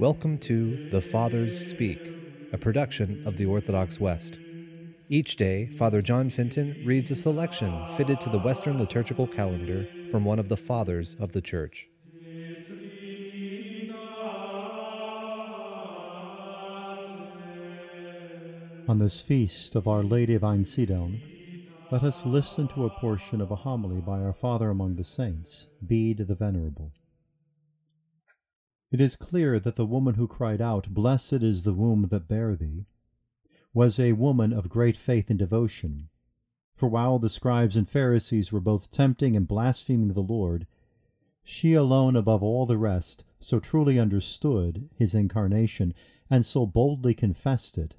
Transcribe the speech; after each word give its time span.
Welcome 0.00 0.38
to 0.38 0.88
The 0.88 1.02
Fathers 1.02 1.68
Speak, 1.68 2.00
a 2.54 2.56
production 2.56 3.22
of 3.26 3.36
the 3.36 3.44
Orthodox 3.44 4.00
West. 4.00 4.38
Each 5.10 5.36
day, 5.36 5.66
Father 5.76 6.00
John 6.00 6.30
Fenton 6.30 6.82
reads 6.86 7.10
a 7.10 7.14
selection 7.14 7.86
fitted 7.98 8.18
to 8.22 8.30
the 8.30 8.38
Western 8.38 8.78
liturgical 8.78 9.26
calendar 9.26 9.86
from 10.10 10.24
one 10.24 10.38
of 10.38 10.48
the 10.48 10.56
Fathers 10.56 11.16
of 11.20 11.32
the 11.32 11.42
Church. 11.42 11.86
On 18.88 18.98
this 18.98 19.20
feast 19.20 19.74
of 19.74 19.86
Our 19.86 20.02
Lady 20.02 20.34
of 20.34 20.40
Einsiedeln, 20.40 21.20
let 21.90 22.04
us 22.04 22.24
listen 22.24 22.68
to 22.68 22.86
a 22.86 23.00
portion 23.00 23.42
of 23.42 23.50
a 23.50 23.56
homily 23.56 24.00
by 24.00 24.20
our 24.20 24.32
Father 24.32 24.70
among 24.70 24.96
the 24.96 25.04
Saints, 25.04 25.66
Bede 25.86 26.26
the 26.26 26.34
Venerable. 26.34 26.90
It 28.90 29.00
is 29.00 29.14
clear 29.14 29.60
that 29.60 29.76
the 29.76 29.86
woman 29.86 30.16
who 30.16 30.26
cried 30.26 30.60
out, 30.60 30.92
Blessed 30.92 31.44
is 31.44 31.62
the 31.62 31.74
womb 31.74 32.08
that 32.08 32.26
bare 32.26 32.56
thee, 32.56 32.86
was 33.72 34.00
a 34.00 34.14
woman 34.14 34.52
of 34.52 34.68
great 34.68 34.96
faith 34.96 35.30
and 35.30 35.38
devotion. 35.38 36.08
For 36.74 36.88
while 36.88 37.20
the 37.20 37.28
scribes 37.28 37.76
and 37.76 37.88
Pharisees 37.88 38.50
were 38.50 38.60
both 38.60 38.90
tempting 38.90 39.36
and 39.36 39.46
blaspheming 39.46 40.08
the 40.08 40.24
Lord, 40.24 40.66
she 41.44 41.74
alone 41.74 42.16
above 42.16 42.42
all 42.42 42.66
the 42.66 42.78
rest 42.78 43.22
so 43.38 43.60
truly 43.60 43.96
understood 43.96 44.90
his 44.92 45.14
incarnation, 45.14 45.94
and 46.28 46.44
so 46.44 46.66
boldly 46.66 47.14
confessed 47.14 47.78
it, 47.78 47.94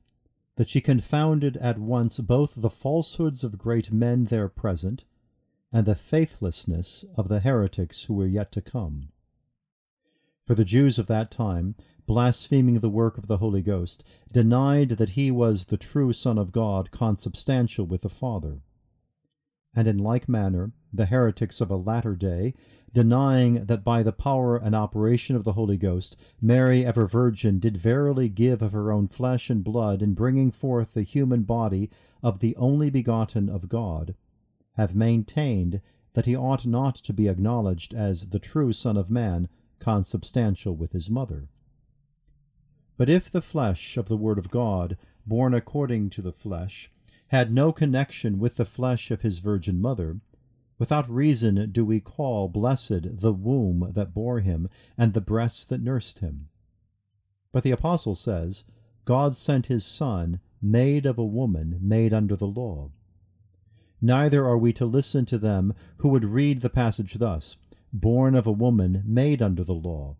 that 0.58 0.68
she 0.68 0.82
confounded 0.82 1.55
at 1.55 1.80
once 1.80 2.20
both 2.20 2.55
the 2.55 2.70
falsehoods 2.70 3.46
of 3.46 3.58
great 3.58 3.94
men 3.94 4.26
there 4.26 4.49
present, 4.49 5.05
and 5.71 5.88
the 5.88 5.96
faithlessness 5.96 7.05
of 7.16 7.30
the 7.30 7.40
heretics 7.40 8.04
who 8.04 8.13
were 8.13 8.27
yet 8.27 8.52
to 8.52 8.62
come. 8.62 9.13
For 10.44 10.55
the 10.55 10.66
Jews 10.66 10.98
of 10.98 11.08
that 11.08 11.30
time, 11.30 11.76
blaspheming 12.08 12.80
the 12.80 12.90
work 12.90 13.18
of 13.18 13.27
the 13.27 13.38
Holy 13.38 13.62
Ghost, 13.62 14.04
denied 14.34 14.90
that 14.90 15.10
he 15.10 15.29
was 15.29 15.65
the 15.65 15.77
true 15.77 16.13
Son 16.13 16.38
of 16.38 16.52
God, 16.52 16.90
consubstantial 16.90 17.85
with 17.85 18.02
the 18.02 18.10
Father. 18.10 18.62
And 19.74 19.88
in 19.88 19.99
like 19.99 20.27
manner, 20.27 20.74
the 20.91 21.05
heretics 21.05 21.62
of 21.62 21.70
a 21.70 21.77
latter 21.77 22.15
day, 22.15 22.54
denying 22.91 23.65
that 23.65 23.85
by 23.85 24.04
the 24.04 24.12
power 24.12 24.57
and 24.57 24.76
operation 24.76 25.35
of 25.35 25.43
the 25.43 25.54
Holy 25.54 25.77
Ghost, 25.77 26.18
Mary, 26.41 26.84
ever 26.84 27.08
virgin, 27.08 27.60
did 27.60 27.77
verily 27.77 28.27
give 28.27 28.62
of 28.62 28.74
her 28.74 28.91
own 28.91 29.08
flesh 29.08 29.49
and 29.49 29.63
blood 29.63 30.02
in 30.02 30.13
bringing 30.13 30.52
forth 30.52 30.93
the 30.93 31.04
human 31.04 31.43
body 31.43 31.90
of 32.21 32.40
the 32.40 32.55
only 32.58 32.90
begotten 32.90 33.48
of 33.48 33.70
God, 33.70 34.15
have 34.74 34.96
maintained 34.96 35.82
that 36.13 36.26
he 36.26 36.35
ought 36.35 36.65
not 36.65 36.96
to 36.96 37.13
be 37.13 37.30
acknowledged 37.30 37.93
as 37.93 38.30
the 38.30 38.40
true 38.40 38.74
Son 38.74 38.98
of 38.98 39.10
Man, 39.10 39.48
consubstantial 39.82 40.76
with 40.76 40.93
his 40.93 41.10
mother. 41.10 41.49
But 42.96 43.10
if 43.10 43.29
the 43.29 43.41
flesh 43.41 43.98
of 43.98 44.07
the 44.07 44.15
Word 44.15 44.37
of 44.37 44.49
God, 44.49 44.98
born 45.26 45.54
according 45.54 46.12
to 46.12 46.21
the 46.21 46.32
flesh, 46.32 46.90
had 47.27 47.51
no 47.51 47.71
connection 47.71 48.40
with 48.40 48.55
the 48.55 48.65
flesh 48.65 49.12
of 49.12 49.21
his 49.21 49.40
virgin 49.40 49.82
mother, 49.82 50.21
without 50.77 51.09
reason 51.09 51.71
do 51.71 51.84
we 51.84 51.99
call 51.99 52.48
blessed 52.48 53.20
the 53.20 53.34
womb 53.34 53.91
that 53.93 54.13
bore 54.13 54.40
him, 54.40 54.70
and 54.98 55.13
the 55.13 55.21
breasts 55.21 55.65
that 55.65 55.82
nursed 55.82 56.20
him. 56.20 56.49
But 57.52 57.63
the 57.63 57.71
Apostle 57.71 58.15
says, 58.15 58.63
God 59.05 59.35
sent 59.35 59.65
his 59.68 59.85
Son, 59.85 60.40
made 60.62 61.05
of 61.05 61.18
a 61.18 61.26
woman, 61.26 61.79
made 61.82 62.13
under 62.13 62.35
the 62.35 62.48
law. 62.48 62.91
Neither 64.02 64.46
are 64.46 64.57
we 64.57 64.74
to 64.74 64.85
listen 64.85 65.25
to 65.25 65.38
them 65.38 65.74
who 65.97 66.09
would 66.09 66.25
read 66.25 66.62
the 66.62 66.69
passage 66.69 67.16
thus, 67.16 67.57
born 67.94 68.35
of 68.35 68.47
a 68.47 68.51
woman, 68.51 69.03
made 69.06 69.41
under 69.41 69.63
the 69.63 69.75
law, 69.75 70.16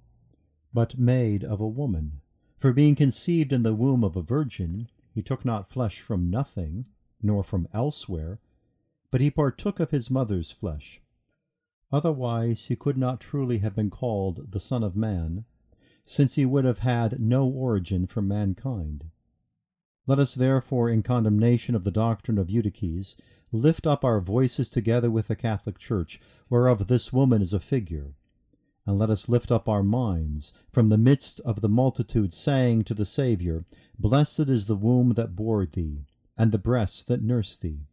but 0.74 0.98
made 0.98 1.44
of 1.44 1.60
a 1.60 1.68
woman. 1.68 2.22
For 2.58 2.74
being 2.74 2.96
conceived 2.96 3.54
in 3.54 3.64
the 3.64 3.76
womb 3.76 4.04
of 4.04 4.16
a 4.16 4.22
virgin, 4.22 4.88
he 5.14 5.22
took 5.22 5.46
not 5.46 5.70
flesh 5.70 6.00
from 6.02 6.30
nothing, 6.30 6.86
nor 7.22 7.44
from 7.44 7.68
elsewhere, 7.74 8.40
but 9.12 9.22
he 9.22 9.30
partook 9.30 9.80
of 9.80 9.92
his 9.92 10.10
mother's 10.10 10.52
flesh. 10.52 11.02
Otherwise 11.92 12.66
he 12.66 12.76
could 12.76 12.98
not 12.98 13.20
truly 13.20 13.58
have 13.60 13.76
been 13.76 13.90
called 13.90 14.52
the 14.52 14.60
Son 14.60 14.84
of 14.84 14.96
Man, 14.96 15.46
since 16.06 16.36
he 16.36 16.46
would 16.46 16.66
have 16.66 16.80
had 16.80 17.20
no 17.20 17.48
origin 17.48 18.08
from 18.08 18.28
mankind. 18.28 19.11
Let 20.08 20.20
us 20.20 20.34
therefore, 20.34 20.90
in 20.90 21.04
condemnation 21.04 21.76
of 21.76 21.84
the 21.84 21.92
doctrine 21.92 22.40
of 22.40 22.50
Eutyches, 22.50 23.16
lift 23.52 23.86
up 23.86 24.04
our 24.04 24.20
voices 24.20 24.68
together 24.68 25.12
with 25.12 25.28
the 25.28 25.36
Catholic 25.36 25.78
Church, 25.78 26.20
whereof 26.50 26.88
this 26.88 27.14
woman 27.14 27.42
is 27.42 27.54
a 27.54 27.60
figure. 27.60 28.16
And 28.86 28.98
let 28.98 29.12
us 29.12 29.30
lift 29.30 29.52
up 29.52 29.70
our 29.70 29.84
minds 29.84 30.54
from 30.72 30.90
the 30.90 30.98
midst 30.98 31.40
of 31.42 31.62
the 31.62 31.70
multitude, 31.70 32.34
saying 32.34 32.86
to 32.86 32.96
the 32.96 33.06
Saviour, 33.06 33.64
Blessed 34.00 34.50
is 34.50 34.66
the 34.66 34.76
womb 34.76 35.12
that 35.14 35.36
bore 35.36 35.68
thee, 35.68 36.08
and 36.36 36.52
the 36.52 36.58
breasts 36.58 37.04
that 37.04 37.22
nursed 37.22 37.62
thee. 37.62 37.86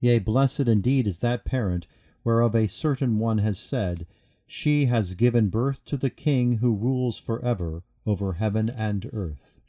Yea, 0.00 0.18
blessed 0.18 0.68
indeed 0.68 1.06
is 1.06 1.20
that 1.20 1.46
parent 1.46 1.86
whereof 2.24 2.54
a 2.54 2.66
certain 2.66 3.18
one 3.18 3.38
has 3.38 3.58
said, 3.58 4.06
She 4.46 4.84
has 4.84 5.14
given 5.14 5.48
birth 5.48 5.82
to 5.86 5.96
the 5.96 6.10
King 6.10 6.58
who 6.58 6.76
rules 6.76 7.18
for 7.18 7.42
ever 7.42 7.84
over 8.04 8.34
heaven 8.34 8.68
and 8.68 9.08
earth. 9.14 9.61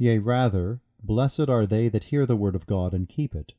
Yea, 0.00 0.18
rather, 0.20 0.80
blessed 1.02 1.48
are 1.48 1.66
they 1.66 1.88
that 1.88 2.04
hear 2.04 2.24
the 2.24 2.36
word 2.36 2.54
of 2.54 2.66
God 2.66 2.94
and 2.94 3.08
keep 3.08 3.34
it. 3.34 3.54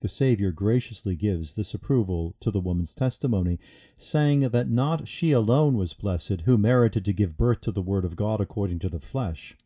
The 0.00 0.08
Saviour 0.08 0.52
graciously 0.52 1.16
gives 1.16 1.54
this 1.54 1.72
approval 1.72 2.36
to 2.40 2.50
the 2.50 2.60
woman's 2.60 2.94
testimony, 2.94 3.58
saying 3.96 4.40
that 4.40 4.68
not 4.68 5.08
she 5.08 5.32
alone 5.32 5.78
was 5.78 5.94
blessed 5.94 6.42
who 6.42 6.58
merited 6.58 7.06
to 7.06 7.14
give 7.14 7.38
birth 7.38 7.62
to 7.62 7.72
the 7.72 7.80
word 7.80 8.04
of 8.04 8.16
God 8.16 8.38
according 8.38 8.80
to 8.80 8.90
the 8.90 9.00
flesh, 9.00 9.56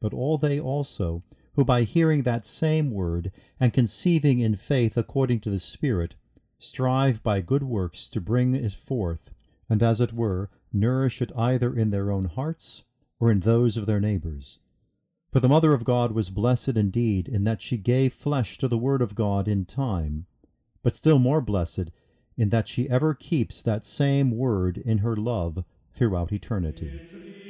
but 0.00 0.14
all 0.14 0.38
they 0.38 0.58
also 0.58 1.22
who 1.52 1.64
by 1.66 1.82
hearing 1.82 2.22
that 2.22 2.46
same 2.46 2.90
word 2.90 3.30
and 3.60 3.74
conceiving 3.74 4.40
in 4.40 4.56
faith 4.56 4.96
according 4.96 5.40
to 5.40 5.50
the 5.50 5.58
Spirit, 5.58 6.14
strive 6.56 7.22
by 7.22 7.42
good 7.42 7.62
works 7.62 8.08
to 8.08 8.18
bring 8.18 8.54
it 8.54 8.72
forth, 8.72 9.30
and 9.68 9.82
as 9.82 10.00
it 10.00 10.14
were, 10.14 10.48
nourish 10.72 11.20
it 11.20 11.30
either 11.36 11.76
in 11.76 11.90
their 11.90 12.10
own 12.10 12.24
hearts 12.24 12.84
or 13.20 13.30
in 13.30 13.40
those 13.40 13.76
of 13.76 13.84
their 13.84 14.00
neighbours. 14.00 14.58
For 15.32 15.40
the 15.40 15.48
Mother 15.48 15.72
of 15.72 15.84
God 15.84 16.12
was 16.12 16.28
blessed 16.28 16.76
indeed 16.76 17.26
in 17.26 17.44
that 17.44 17.62
she 17.62 17.78
gave 17.78 18.12
flesh 18.12 18.58
to 18.58 18.68
the 18.68 18.76
Word 18.76 19.00
of 19.00 19.14
God 19.14 19.48
in 19.48 19.64
time, 19.64 20.26
but 20.82 20.94
still 20.94 21.18
more 21.18 21.40
blessed 21.40 21.90
in 22.36 22.50
that 22.50 22.68
she 22.68 22.88
ever 22.90 23.14
keeps 23.14 23.62
that 23.62 23.82
same 23.82 24.30
Word 24.30 24.76
in 24.76 24.98
her 24.98 25.16
love 25.16 25.64
throughout 25.90 26.32
eternity. 26.32 27.41